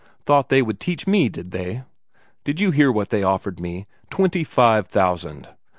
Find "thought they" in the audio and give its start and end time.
0.25-0.63